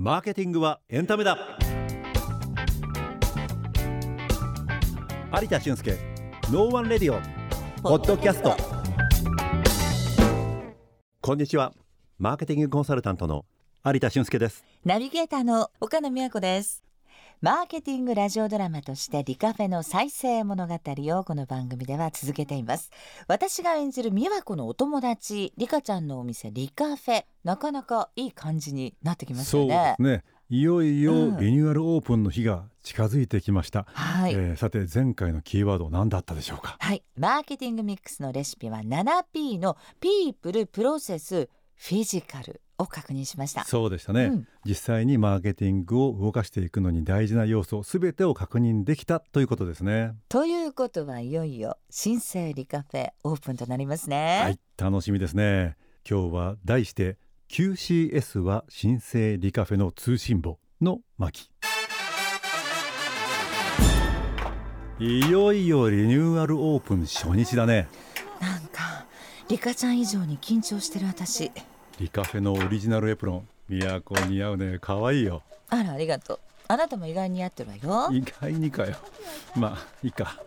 [0.00, 1.36] マーケティングはエンタメだ。
[5.42, 5.98] 有田俊介
[6.52, 7.20] ノーワンレディオ
[7.82, 8.56] ポッドキャスト。
[11.20, 11.72] こんにちは。
[12.16, 13.44] マーケティングコンサルタントの
[13.84, 14.64] 有田俊介です。
[14.84, 16.84] ナビゲーターの岡野美和子です。
[17.40, 22.90] マーケティングラジオドラマとしてリカフェの再生物語をこの番組では続けています。
[23.28, 29.62] 私が演じる美和子のお友達リカちゃんのお店リカフェなかなかいい感じになってきましたね。
[29.62, 30.24] そうですね。
[30.50, 36.76] いよいよリニューアルオープンの日が近づいてきました、はい、えーさて前回のキーワード何だったでしょうか？
[36.80, 43.64] はい、マーケティングミックスのレシピは 7P のピープルプロセスフィジカルを確認しました。
[43.64, 44.48] そうでしたね、うん。
[44.64, 50.12] 実際にマーケティングを動かしていくのに大事な要素すべてを確認できたということですね。
[50.28, 55.76] ということはいよいよ新生リカフェオープンとなりますね、はい楽しみですね。
[56.08, 57.18] 今日は題して
[57.50, 61.50] QCS は新生リカフェの通信簿の巻。
[65.00, 67.88] いよいよリニューアルオープン初日だね。
[68.40, 69.06] なんか
[69.48, 71.50] リカちゃん以上に緊張してる私
[71.98, 73.48] リカフェのオリジナルエプロン。
[73.68, 74.78] 都似合うね。
[74.80, 75.42] 可愛いよ。
[75.68, 76.38] あらありがとう。
[76.68, 78.08] あなたも意外に似合ってるわよ。
[78.12, 78.96] 意外にかよ。
[79.56, 80.40] まあいいか。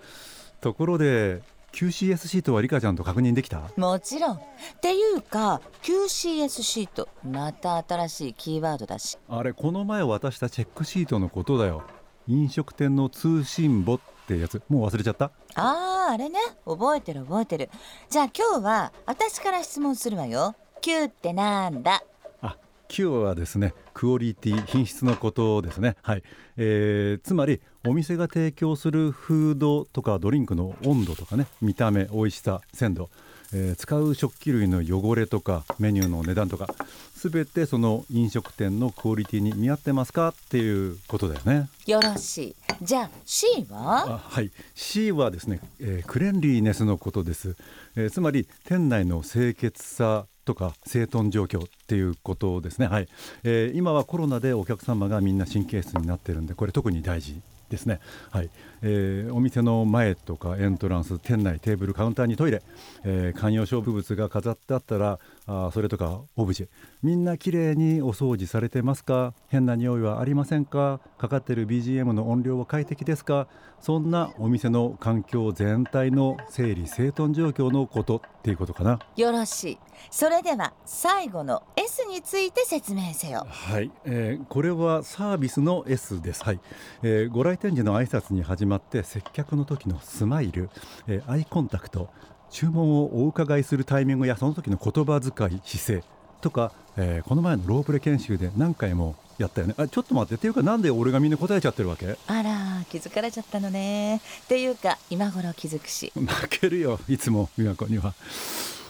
[0.61, 1.41] ところで
[1.73, 3.63] QCS シートはリカちゃんと確認できた？
[3.75, 4.35] もちろん。
[4.37, 4.39] っ
[4.81, 9.17] ていうか QCS シートまた新しいキーワードだし。
[9.27, 11.83] あれこの前渡したチェックシートのことだよ。
[12.27, 14.61] 飲食店の通信簿ってやつ。
[14.69, 15.31] もう忘れちゃった？
[15.55, 16.39] あーあれね。
[16.65, 17.69] 覚えてる覚えてる。
[18.09, 22.03] じゃあ今日は私から質問するわよ Q ってなんだ？
[22.41, 25.95] あ Q はですねクオリティ品質のことですね。
[26.01, 26.23] はい、
[26.57, 33.09] えーつまりお店が提供するフードとかドリンクの温度とかね見た目美味しさ鮮度、
[33.53, 36.67] えー使う食器類の汚れとかメニューの値段とか
[37.15, 41.69] 全てその飲食店のクオリティに見合ってますかっていうことだよね。
[41.85, 42.55] よろしい。
[42.81, 44.13] じゃあ C は？
[44.13, 44.51] あはい。
[44.73, 47.55] C はですね、えークレンリーネスのことです、
[47.95, 52.87] えーつまり店内の清潔さとか整頓状況っていうことですね。
[52.87, 53.07] はい、
[53.43, 58.01] えー今はコロナでお客様がみんな神経質になってるんでこれ特に大事ですね。
[58.31, 58.49] はい、
[58.81, 62.61] えーお店の前とかエントランス店内テーブルカウンターにトイレ、
[63.05, 66.67] えー観葉植物が飾ってあったらあそれとかオブジェ。
[67.01, 69.33] みんな綺麗にお掃除されてますか？
[69.47, 70.99] 変な匂いはありませんか？
[71.17, 73.47] かかってる BGM の音量は快適ですか？
[73.81, 78.99] そんなお店の環境全体の整理整頓状況のことっていうことかな。
[79.17, 79.79] よろしい。
[80.11, 83.45] それでは最後の S について説明せよ。
[83.49, 86.59] はい、えーこれはサービスの S です、はい。
[87.01, 90.69] えーご来店時の挨拶に始まって接客の時のスマイル、
[91.07, 92.09] えーアイコンタクト
[92.51, 99.75] 注文をお伺いするタイミングやその時の言葉遣い姿勢とか、えーこの前のロープレ研修で何回もやったよね。
[99.77, 102.17] あちょっと待ってっていうかなんで俺がみんな答えちゃってるわけ？
[102.27, 104.17] あら気づかれちゃったのね。
[104.17, 106.11] っていうか今頃気づくし。
[106.15, 108.13] 負けるよいつも美和子には。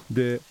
[0.10, 0.42] で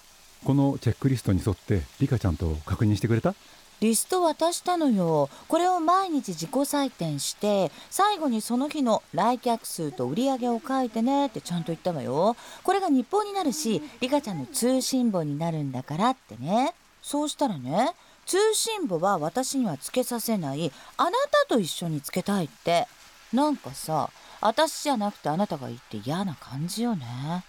[0.45, 3.35] このチェックリストに沿ってリカちゃんと確認してくれた？
[3.81, 5.31] リスト渡したのよ。
[5.49, 12.37] これを毎日自己採点して最後にその日の来客数と売り上げを書いてねってちゃんと言ったわよ。
[12.63, 17.93] これが日報になるしリカちゃんの通信簿になるんだからってねそうしたらね
[18.27, 21.11] 通信簿は私にはつけさせないあな
[21.47, 22.87] たと一緒につけたいって。
[23.33, 27.45] なんかさ私じゃなくてあなたがいいって嫌な感じよね。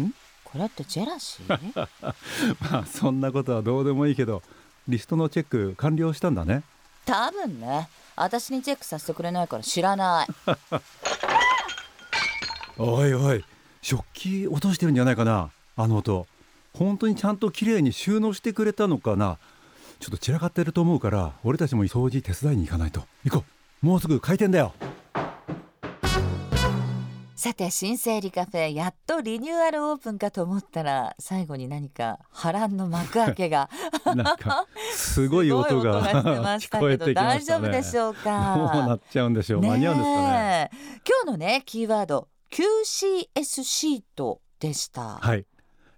[0.00, 0.12] ん？
[0.44, 1.88] これってジェラシー？
[2.70, 4.42] まあそんなことはどうでもいいけど
[4.86, 6.62] リストのチェック完了したんだね。
[7.04, 10.28] 多分ね私にチェックさせてくれないから知らない。
[12.78, 13.44] おいおい
[13.82, 16.28] 食器落としてるんじゃないかなあの音
[16.76, 19.38] 本当にちゃんときれいに収納してくれたのかな？
[20.00, 23.04] ちょっと散らかってると思うから俺たちも掃除手伝いに行かないと。
[23.24, 23.44] 行こ
[23.82, 23.86] う。
[23.86, 24.72] もうすぐ開店だよ。
[27.36, 33.68] さて新生リカフェやっとリニューアルオープンかと思ったら最後に何か波乱の幕開けが。
[34.16, 36.02] なんかすごい音が
[36.58, 37.68] 聞こえてきましたね。
[37.68, 40.70] 丈夫でしょうどうかなっちゃうんでしょう、間に合うんですかね？
[41.06, 45.18] 今日のねキーワード QCS シートでした。
[45.20, 45.44] はい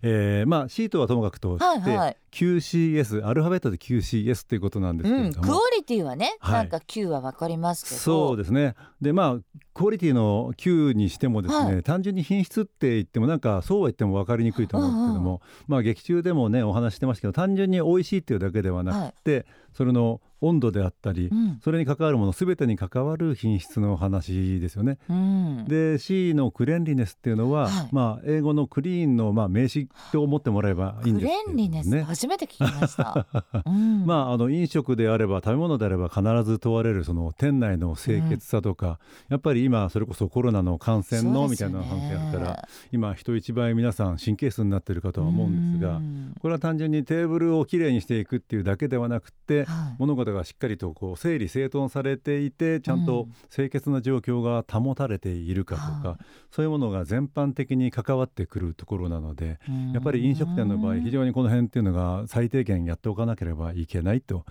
[0.02, 2.16] えーまあシートはともかくとして、はいはい。
[2.32, 6.52] QCS アルファベットで QCS っていうことなんですけうん、れども、クオリティはね、はい。
[6.54, 7.96] なんか Q はわかりますけど。
[7.96, 8.74] そうですね。
[9.00, 11.82] でまあクオリティの Q にしてもですね、はい。
[11.82, 21.60] 単純に品質って言ってもなんかそうは言っても分かりにくいと思うんですけども、まあ劇中でもねお話ししてましたけど単純に美味しいっていうだけではなくて、それの温度であったり、うん。
[21.62, 24.98] それに関わるもの全てに関わる品質の話ですよね。
[25.08, 25.64] うん。
[25.66, 27.88] で C のクレンリネスっていうのは、はい。
[27.92, 32.02] まあ英語のクリーンのまあ名詞と思ってもらえばいいんクですけれどもレンリネスね。
[32.02, 33.26] 初めて聞きました。
[33.64, 34.06] うん。
[34.06, 38.98] まあ、あの飲食であれば食べ物であれば必ず問われるその店内の清潔さとか、
[39.28, 46.34] やっぱり今それこそコロナの感染のみたいな話があるから、今人一倍皆さん神経質になってるかとは思うんですがうん。
[46.40, 49.96] これは単純にテーブルをきれいにしていくっていうだけではなくて、はい。
[49.98, 56.26] 物事がしっかりとこう整理整頓されていてちゃんとうん清潔な状況が保たれているかとか、はい
[56.56, 59.92] そういうものが全般的に関わってくるところなので、うん。
[59.92, 64.46] やっぱり飲食店の場合非常にこの辺っていうのが最低限やっておかなければいけないと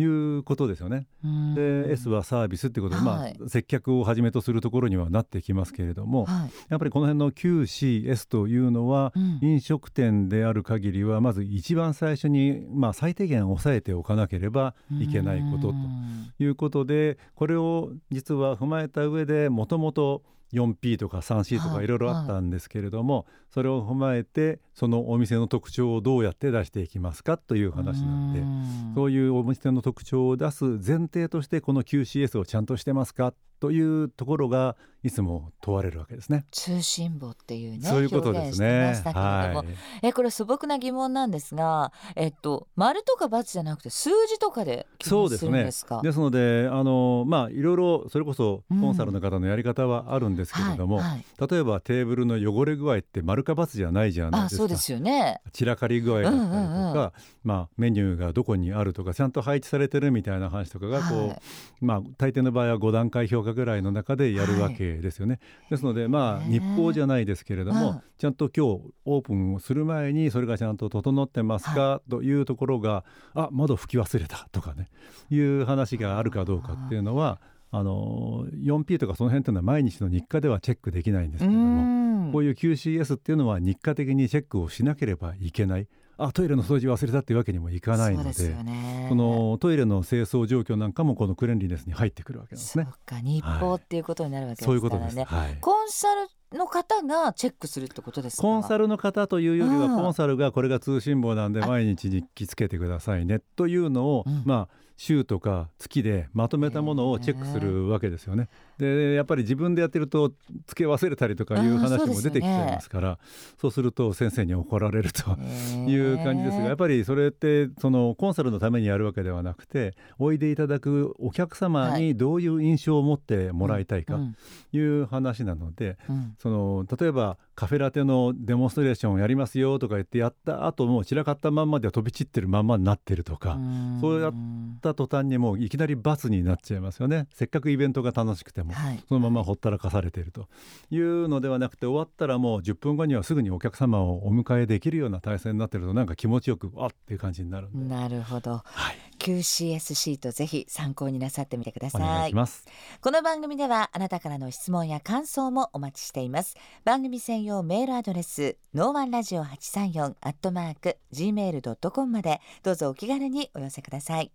[0.00, 1.06] いうことですよね。
[1.24, 1.54] うん。
[1.54, 3.38] で S はサービスってことで、はい。
[3.38, 6.50] まあ、接客をはじめとするところにはなってきますけれども、はい。
[6.68, 9.38] やっぱりこの辺の QCS というのは、うん。
[9.42, 28.40] 飲食店である限りはまず一番最初に、まあ、最低限抑えておかなければいけないこととうんいうことでこれを実は踏まえた上でもともと 4P とか 3C とはいかいろいろあったんですけれども、それを踏まえてそのお店の特徴をどうやって出していきますかという話なんで。
[28.40, 36.44] うんそういうお店の特徴を出す前提としてこの QCS をちゃんとしてますかというところがいつも問われるわけですね。
[36.50, 39.02] 通信簿っていうねそういうことですねし。
[39.02, 39.66] たけれども、はい。
[40.02, 46.00] えこれ素朴な疑問なんですが、えっと丸とか×じゃなくて数字とかで記入すそうですねですか。
[46.02, 54.56] ですのであのまあいろいろそれこそコンサルの方のやり方はあるんですけれども、はいはい例えばテーブルの汚れ具合って丸か×じゃないじゃないですか。
[54.56, 55.40] あそうですよね。
[55.52, 57.12] 散らかり具合だったりとか、うんうんうん
[57.42, 61.40] まあ、メニューがどこにあるとかちゃんと配置されてるみたいな話とかがこう、はい
[61.80, 65.40] まあ、大抵の場合は5段階評価ぐらいの中でやるわけですよね。
[65.70, 68.02] ですのでまあ日報じゃないですけれども、うん。
[68.18, 73.04] ちゃんと今日オープンをする前にそれがちゃんと整ってますか、というところが
[73.34, 74.88] あ窓拭き忘れたとかね
[75.30, 81.82] いう話があるかどうかっていうのはあの 4P とかその辺っていうのは毎日の日課ではチェックできないんですけれども。
[81.82, 82.32] うん。
[82.32, 85.88] こういう QCS っていうのは日課的にチェックをしなければいけない
[86.22, 92.94] あトイレの掃除忘れたっていうわけにもいかないのでそのトイレの清掃状況なんかもこのクレンリネスに入ってくるわけなんですねそう。
[93.06, 95.16] か日報っていうことになるわけですそういうことです。
[95.16, 95.44] からね。
[95.44, 95.56] はい。
[95.60, 98.42] コンサルの方がチェックするってことですか？
[98.42, 108.50] コンサルの方というよりはうんコンサルがこれが通信簿なんであ毎日日記つけてくださいねというのを、うんまあ週とか月でまとめたものをチェックするわけですよね。
[108.76, 110.34] でやっぱり自分でやってると
[110.66, 113.18] つけ忘れたりとかいう話も出てきちゃいますから
[113.58, 115.38] そうすると先生に怒られると
[115.86, 124.36] いう感じですがやっぱりそれってそのコンサルのためにやるわけではなくておいでいただくお客様にどういう印象を持ってもらいたいかうん
[124.72, 126.34] いう話なので、うん。
[126.38, 133.98] その例えばカフェラテのデモンストレーションをやりますよとか言ってやった後もう散らかったまんまでは飛び散ってるまんまになってるとか、ん。
[134.00, 134.32] そうやっ
[134.80, 138.72] た途端にもういきなり罰になっちゃいますよねせっかくイベントが楽しくても。
[138.72, 139.00] はい。
[139.08, 140.48] そのままほったらかされていると
[140.90, 148.62] いうのではなくて終わったらもう10分後にはすぐにお客様をお迎えできるような体制になってるとなんか気持ちよくあっていう感じになるんで、なるほど。
[148.64, 152.64] はい、QCS シートぜひ参考になさってみてくだお願さいいします。
[153.02, 156.56] この番組ではあなたからの質問や感想もお待ちしています。
[156.84, 164.32] 番組専用メールアドレスノーワンラジオ834アットマーク gmail.com までどうぞお気軽にお寄せください。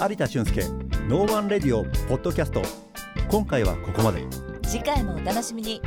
[0.00, 0.62] 有田俊介
[1.08, 2.62] ノーワンレディオポッドキャスト。
[3.30, 4.26] 今回はここまで。
[4.64, 5.80] 次回もお楽しみに